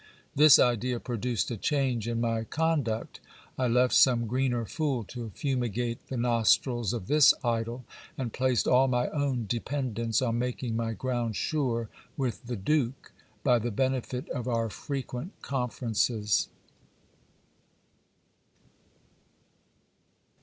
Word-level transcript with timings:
This 0.35 0.57
idea 0.57 0.99
produced 0.99 1.51
a 1.51 1.57
change 1.57 2.07
in 2.07 2.19
my 2.19 2.43
con 2.43 2.81
duct. 2.81 3.19
I 3.55 3.67
left 3.67 3.93
some 3.93 4.25
greener 4.25 4.65
fool 4.65 5.03
to 5.09 5.29
fumigate 5.35 6.07
the 6.07 6.17
nostrils 6.17 6.91
of 6.91 7.05
this 7.05 7.35
idol; 7.43 7.85
and 8.17 8.33
placed 8.33 8.67
all 8.67 8.87
my 8.87 9.09
own 9.09 9.45
dependence 9.47 10.19
on 10.19 10.39
making 10.39 10.75
my 10.75 10.93
ground 10.93 11.35
sure 11.35 11.87
with 12.17 12.47
the 12.47 12.55
duke, 12.57 13.11
by 13.43 13.59
the 13.59 13.69
benefit 13.69 14.27
of 14.29 14.47
our 14.47 14.71
frequent 14.71 15.39
conferences. 15.43 16.47